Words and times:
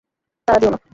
তাড়া 0.47 0.59
দিও 0.61 0.71
না। 0.73 0.77